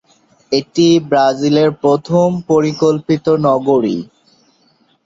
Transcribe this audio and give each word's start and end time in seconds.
এটি 0.51 0.87
ব্রাজিলের 1.09 1.69
প্রথম 1.83 2.27
পরিকল্পিত 2.49 3.25
নগরী। 3.45 3.97